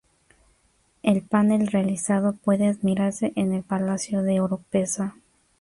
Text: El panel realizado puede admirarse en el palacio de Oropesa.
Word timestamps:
El 1.03 1.21
panel 1.21 1.67
realizado 1.67 2.33
puede 2.33 2.65
admirarse 2.67 3.33
en 3.35 3.53
el 3.53 3.61
palacio 3.61 4.23
de 4.23 4.41
Oropesa. 4.41 5.13